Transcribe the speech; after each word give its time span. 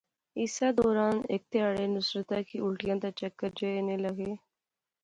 اسے 0.41 0.67
دوران 0.79 1.15
ہیک 1.31 1.43
تہاڑے 1.51 1.85
نصرتا 1.95 2.37
کی 2.47 2.57
الٹیاں 2.65 2.97
تے 3.01 3.09
چکر 3.19 3.49
جئے 3.57 3.69
اینے 3.75 3.95
لاغے 4.03 4.31